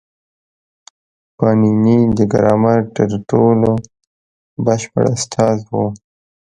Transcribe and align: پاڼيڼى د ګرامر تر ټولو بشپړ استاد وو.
پاڼيڼى 1.37 1.97
د 2.17 2.19
ګرامر 2.31 2.79
تر 2.95 3.09
ټولو 3.29 3.71
بشپړ 4.65 5.03
استاد 5.15 5.57
وو. 5.71 5.85